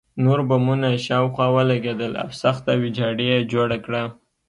نور 0.23 0.39
بمونه 0.49 0.89
شاوخوا 1.05 1.47
ولګېدل 1.55 2.13
او 2.23 2.29
سخته 2.41 2.71
ویجاړي 2.81 3.25
یې 3.33 3.39
جوړه 3.53 3.77
کړه 3.85 4.03